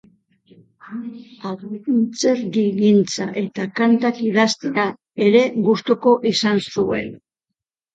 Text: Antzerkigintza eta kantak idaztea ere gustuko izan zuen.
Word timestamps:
Antzerkigintza 1.49 3.29
eta 3.45 3.69
kantak 3.83 4.25
idaztea 4.33 4.91
ere 5.31 5.49
gustuko 5.71 6.21
izan 6.37 6.69
zuen. 6.69 7.19